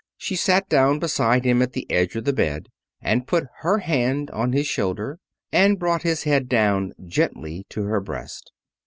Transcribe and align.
She 0.17 0.35
sat 0.35 0.67
down 0.67 0.97
beside 0.97 1.45
him 1.45 1.61
at 1.61 1.73
the 1.73 1.85
edge 1.91 2.15
of 2.15 2.25
the 2.25 2.33
bed 2.33 2.69
and 3.03 3.27
put 3.27 3.43
her 3.59 3.77
hand 3.77 4.31
on 4.31 4.51
his 4.51 4.65
shoulder, 4.65 5.19
and 5.51 5.77
brought 5.77 6.01
his 6.01 6.23
head 6.23 6.49
down 6.49 6.93
gently 7.07 7.67
to 7.69 7.83
her 7.83 8.01
breast. 8.01 8.51